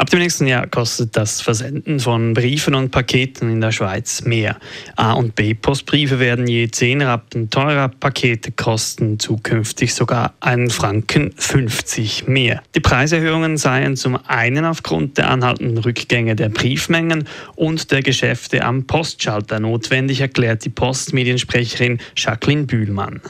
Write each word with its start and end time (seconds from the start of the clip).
Ab 0.00 0.10
dem 0.10 0.20
nächsten 0.20 0.46
Jahr 0.46 0.68
kostet 0.68 1.16
das 1.16 1.40
Versenden 1.40 1.98
von 1.98 2.32
Briefen 2.32 2.76
und 2.76 2.92
Paketen 2.92 3.50
in 3.50 3.60
der 3.60 3.72
Schweiz 3.72 4.22
mehr. 4.22 4.56
A- 4.94 5.14
und 5.14 5.34
B-Postbriefe 5.34 6.20
werden 6.20 6.46
je 6.46 6.68
10 6.70 7.02
Rappen 7.02 7.50
teurer, 7.50 7.88
Pakete 7.88 8.52
kosten 8.52 9.18
zukünftig 9.18 9.92
sogar 9.92 10.34
einen 10.38 10.70
Franken 10.70 11.32
50 11.36 12.28
mehr. 12.28 12.62
Die 12.76 12.80
Preiserhöhungen 12.80 13.56
seien 13.56 13.96
zum 13.96 14.16
einen 14.24 14.66
aufgrund 14.66 15.18
der 15.18 15.30
anhaltenden 15.30 15.78
Rückgänge 15.78 16.36
der 16.36 16.50
Briefmengen 16.50 17.26
und 17.56 17.90
der 17.90 18.02
Geschäfte 18.02 18.62
am 18.62 18.86
Postschalter 18.86 19.58
notwendig, 19.58 20.20
erklärt 20.20 20.64
die 20.64 20.70
Postmediensprecherin 20.70 21.98
Jacqueline 22.14 22.66
Bühlmann. 22.66 23.20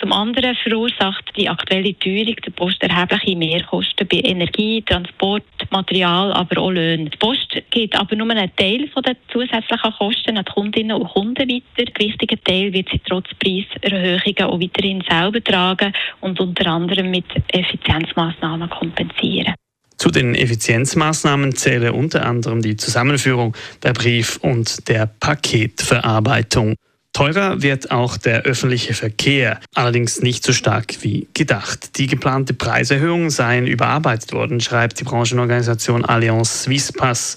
Zum 0.00 0.12
anderen 0.12 0.54
verursacht 0.54 1.32
die 1.36 1.48
aktuelle 1.48 1.98
Teuerung 1.98 2.36
der 2.36 2.52
Post 2.52 2.80
erhebliche 2.84 3.36
Mehrkosten 3.36 4.06
bei 4.06 4.20
Energie, 4.20 4.80
Transport, 4.82 5.42
Material, 5.70 6.32
aber 6.32 6.60
auch 6.60 6.70
Löhnen. 6.70 7.10
Die 7.10 7.16
Post 7.16 7.60
gibt 7.70 7.98
aber 7.98 8.14
nur 8.14 8.30
einen 8.30 8.54
Teil 8.54 8.88
der 9.04 9.16
zusätzlichen 9.32 9.92
Kosten 9.98 10.38
an 10.38 10.44
die 10.44 10.52
Kundinnen 10.52 10.96
und 10.96 11.08
Kunden 11.08 11.48
weiter. 11.48 11.90
Der 11.90 12.06
wichtige 12.06 12.40
Teil 12.40 12.72
wird 12.72 12.88
sie 12.92 13.00
trotz 13.08 13.26
Preiserhöhungen 13.40 14.44
auch 14.44 14.60
weiterhin 14.60 15.02
selber 15.08 15.42
tragen 15.42 15.92
und 16.20 16.38
unter 16.38 16.66
anderem 16.68 17.10
mit 17.10 17.26
Effizienzmaßnahmen 17.48 18.70
kompensieren. 18.70 19.54
Zu 19.96 20.12
den 20.12 20.36
Effizienzmaßnahmen 20.36 21.56
zähle 21.56 21.92
unter 21.92 22.24
anderem 22.24 22.62
die 22.62 22.76
Zusammenführung 22.76 23.56
der 23.82 23.94
Brief- 23.94 24.38
und 24.42 24.88
der 24.88 25.06
Paketverarbeitung. 25.06 26.76
Teurer 27.18 27.62
wird 27.62 27.90
auch 27.90 28.16
der 28.16 28.42
öffentliche 28.42 28.94
Verkehr, 28.94 29.58
allerdings 29.74 30.22
nicht 30.22 30.44
so 30.44 30.52
stark 30.52 30.98
wie 31.00 31.26
gedacht. 31.34 31.98
Die 31.98 32.06
geplante 32.06 32.54
Preiserhöhung 32.54 33.30
seien 33.30 33.66
überarbeitet 33.66 34.32
worden, 34.32 34.60
schreibt 34.60 35.00
die 35.00 35.04
Branchenorganisation 35.04 36.04
Allianz 36.04 36.62
Swisspass. 36.62 37.36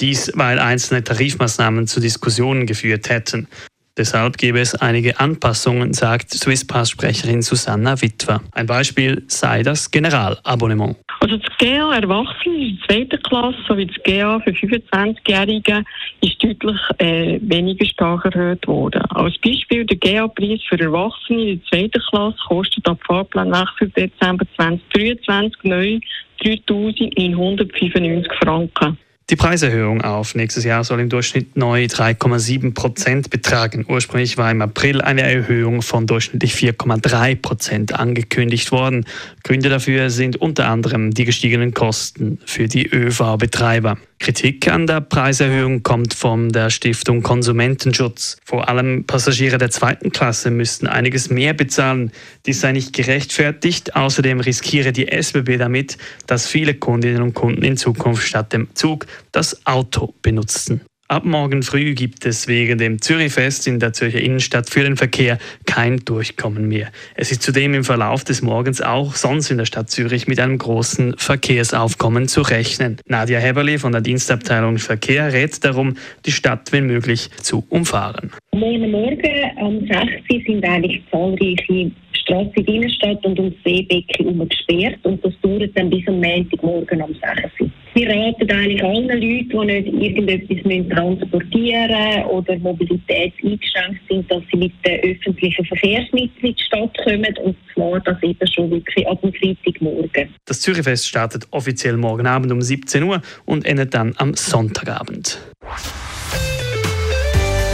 Dies, 0.00 0.32
weil 0.36 0.58
einzelne 0.58 1.04
Tarifmaßnahmen 1.04 1.86
zu 1.86 2.00
Diskussionen 2.00 2.64
geführt 2.64 3.10
hätten. 3.10 3.46
Deshalb 3.96 4.38
gäbe 4.38 4.60
es 4.60 4.74
einige 4.74 5.18
Anpassungen, 5.18 5.92
sagt 5.92 6.30
Swisspass-Sprecherin 6.30 7.42
Susanna 7.42 8.00
Witwer. 8.00 8.40
Ein 8.52 8.66
Beispiel 8.66 9.24
sei 9.26 9.62
das 9.62 9.90
Generalabonnement. 9.90 10.96
Also 11.20 11.36
das 11.36 11.58
GA 11.58 11.92
Erwachsene 11.94 12.56
in 12.56 12.78
der 12.78 12.88
zweiten 12.88 13.22
Klasse 13.22 13.58
sowie 13.68 13.86
das 13.86 13.96
GA 14.04 14.40
für 14.40 14.50
25-Jährige 14.52 15.84
ist 16.22 16.42
deutlich 16.42 16.80
äh, 16.98 17.38
weniger 17.42 17.84
stark 17.84 18.24
erhöht 18.24 18.66
worden. 18.66 19.02
Als 19.10 19.36
Beispiel 19.38 19.84
der 19.84 19.98
GA-Preis 19.98 20.60
für 20.68 20.80
Erwachsene 20.80 21.50
in 21.50 21.60
der 21.60 21.66
zweiten 21.66 22.02
Klasse 22.08 22.38
kostet 22.48 22.88
ab 22.88 22.98
Fahrplanwechsel 23.06 23.90
Dezember 23.90 24.46
2023 24.56 25.64
neu 25.64 25.98
3'995 26.42 28.26
Franken. 28.42 28.98
Die 29.30 29.36
Preiserhöhung 29.36 30.02
auf 30.02 30.34
nächstes 30.34 30.64
Jahr 30.64 30.82
soll 30.82 30.98
im 30.98 31.08
Durchschnitt 31.08 31.56
neu 31.56 31.84
3,7 31.84 32.74
Prozent 32.74 33.30
betragen. 33.30 33.86
Ursprünglich 33.88 34.36
war 34.38 34.50
im 34.50 34.60
April 34.60 35.00
eine 35.00 35.22
Erhöhung 35.22 35.82
von 35.82 36.08
durchschnittlich 36.08 36.54
4,3 36.54 37.36
Prozent 37.36 37.94
angekündigt 37.94 38.72
worden. 38.72 39.06
Gründe 39.44 39.68
dafür 39.68 40.10
sind 40.10 40.36
unter 40.36 40.66
anderem 40.66 41.12
die 41.12 41.26
gestiegenen 41.26 41.74
Kosten 41.74 42.40
für 42.44 42.66
die 42.66 42.88
ÖV-Betreiber. 42.88 43.98
Kritik 44.20 44.68
an 44.68 44.86
der 44.86 45.00
Preiserhöhung 45.00 45.82
kommt 45.82 46.12
von 46.12 46.50
der 46.50 46.68
Stiftung 46.68 47.22
Konsumentenschutz. 47.22 48.36
Vor 48.44 48.68
allem 48.68 49.04
Passagiere 49.06 49.56
der 49.56 49.70
zweiten 49.70 50.12
Klasse 50.12 50.50
müssten 50.50 50.86
einiges 50.86 51.30
mehr 51.30 51.54
bezahlen. 51.54 52.12
Dies 52.44 52.60
sei 52.60 52.72
nicht 52.72 52.92
gerechtfertigt. 52.92 53.96
Außerdem 53.96 54.40
riskiere 54.40 54.92
die 54.92 55.08
SBB 55.08 55.56
damit, 55.56 55.96
dass 56.26 56.46
viele 56.46 56.74
Kundinnen 56.74 57.22
und 57.22 57.32
Kunden 57.32 57.62
in 57.62 57.78
Zukunft 57.78 58.28
statt 58.28 58.52
dem 58.52 58.68
Zug 58.74 59.06
das 59.32 59.66
Auto 59.66 60.12
benutzen. 60.20 60.82
Ab 61.10 61.24
morgen 61.24 61.64
früh 61.64 61.94
gibt 61.94 62.24
es 62.24 62.46
wegen 62.46 62.78
dem 62.78 63.02
Zürichfest 63.02 63.66
in 63.66 63.80
der 63.80 63.92
Zürcher 63.92 64.20
Innenstadt 64.20 64.70
für 64.70 64.84
den 64.84 64.96
Verkehr 64.96 65.38
kein 65.66 65.96
Durchkommen 66.04 66.68
mehr. 66.68 66.86
Es 67.16 67.32
ist 67.32 67.42
zudem 67.42 67.74
im 67.74 67.82
Verlauf 67.82 68.22
des 68.22 68.42
Morgens 68.42 68.80
auch 68.80 69.16
sonst 69.16 69.50
in 69.50 69.58
der 69.58 69.64
Stadt 69.64 69.90
Zürich 69.90 70.28
mit 70.28 70.38
einem 70.38 70.56
großen 70.56 71.16
Verkehrsaufkommen 71.18 72.28
zu 72.28 72.42
rechnen. 72.42 72.98
Nadia 73.08 73.40
Heberli 73.40 73.78
von 73.78 73.90
der 73.90 74.02
Dienstabteilung 74.02 74.78
Verkehr 74.78 75.32
rät 75.32 75.64
darum, 75.64 75.96
die 76.26 76.30
Stadt 76.30 76.70
wenn 76.70 76.86
möglich 76.86 77.28
zu 77.42 77.64
umfahren. 77.70 78.30
Morgen 78.54 78.92
Morgen 78.92 79.50
am 79.56 79.80
6. 79.80 80.46
sind 80.46 80.64
eigentlich 80.64 81.02
zahlreiche 81.10 81.90
Straßen 82.12 82.52
in 82.54 82.64
der 82.66 82.74
Innenstadt 82.76 83.26
und 83.26 83.36
ums 83.40 83.56
Seebecken 83.64 84.48
gesperrt 84.48 85.00
und 85.02 85.24
das 85.24 85.32
dauert 85.42 85.70
dann 85.74 85.90
bis 85.90 86.06
am 86.06 86.20
Montagmorgen 86.20 87.02
am 87.02 87.12
6. 87.58 87.69
Wir 87.94 88.08
raten 88.08 88.50
eigentlich 88.50 88.82
allen 88.84 89.08
Leuten, 89.08 89.68
die 89.68 89.90
nicht 89.90 90.16
irgendetwas 90.16 90.96
transportieren 90.96 91.90
müssen 91.90 92.24
oder 92.26 92.58
Mobilität 92.58 93.32
eingeschränkt 93.42 94.00
sind, 94.08 94.30
dass 94.30 94.42
sie 94.50 94.58
mit 94.58 94.72
den 94.86 95.00
öffentlichen 95.00 95.64
Verkehrsmitteln 95.64 96.30
in 96.42 96.54
die 96.54 96.62
Stadt 96.62 96.96
kommen 97.04 97.34
und 97.42 97.56
zwar 97.74 98.00
das 98.00 98.22
eben 98.22 98.52
schon 98.52 98.70
wirklich 98.70 99.06
ab 99.08 99.20
dem 99.22 99.32
Freitagmorgen. 99.32 100.28
Das 100.46 100.60
Zürichfest 100.60 101.08
startet 101.08 101.48
offiziell 101.50 101.96
morgen 101.96 102.26
Abend 102.26 102.52
um 102.52 102.62
17 102.62 103.02
Uhr 103.02 103.22
und 103.44 103.66
endet 103.66 103.94
dann 103.94 104.14
am 104.18 104.34
Sonntagabend. 104.34 105.40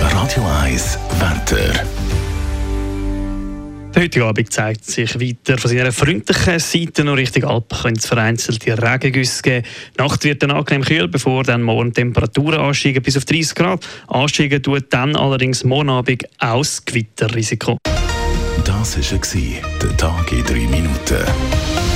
Radio 0.01 0.43
1, 0.63 0.99
Wetter. 1.21 1.96
Der 3.97 4.03
heutige 4.03 4.27
Abend 4.27 4.53
zeigt 4.53 4.85
sich 4.85 5.19
weiter 5.19 5.57
von 5.57 5.71
seiner 5.71 5.91
freundlichen 5.91 6.59
Seite. 6.59 7.03
Nur 7.03 7.17
Richtung 7.17 7.45
Alpen 7.45 7.79
können 7.79 7.97
es 7.97 8.05
vereinzelte 8.05 8.77
Regengüsse 8.77 9.41
geben. 9.41 9.67
Die 9.97 10.03
Nacht 10.03 10.23
wird 10.23 10.43
dann 10.43 10.51
angenehm 10.51 10.85
kühl, 10.85 11.09
bevor 11.09 11.45
dann 11.45 11.63
morgen 11.63 11.95
Temperaturen 11.95 12.61
ansteigen 12.61 13.03
bis 13.03 13.17
auf 13.17 13.25
30 13.25 13.55
Grad. 13.55 13.89
Ansteigen 14.09 14.63
tut 14.63 14.93
dann 14.93 15.17
allerdings 15.17 15.65
morgen 15.65 15.89
Abend 15.89 16.25
auch 16.41 16.59
das 16.59 16.85
Gewitterrisiko. 16.85 17.79
Das 18.67 18.99
war 18.99 19.63
der 19.83 19.97
Tag 19.97 20.31
in 20.31 20.45
3 20.45 20.55
Minuten. 20.55 21.96